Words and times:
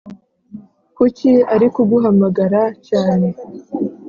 kuki 0.95 1.31
arikuguhamagara 1.53 2.61
cyane 2.87 3.27